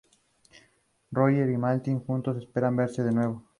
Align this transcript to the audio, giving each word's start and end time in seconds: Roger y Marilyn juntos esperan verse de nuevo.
Roger 1.11 1.47
y 1.51 1.57
Marilyn 1.59 1.99
juntos 2.03 2.35
esperan 2.35 2.75
verse 2.75 3.03
de 3.03 3.11
nuevo. 3.11 3.43